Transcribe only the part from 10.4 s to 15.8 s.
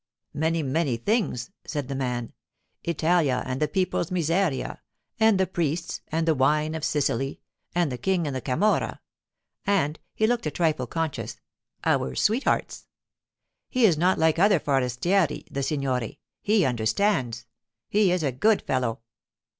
a trifle conscious) our sweethearts. He is not like other forestieri, the